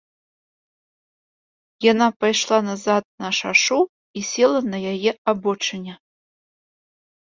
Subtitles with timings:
[1.91, 3.77] Яна пайшла назад на шашу
[4.21, 5.93] і села на яе абочыне.